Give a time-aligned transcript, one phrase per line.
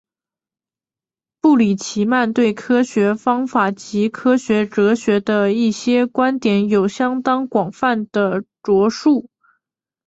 [1.41, 9.29] 布里奇曼对科学方法及科学哲学的一些观点有相当广泛的着述。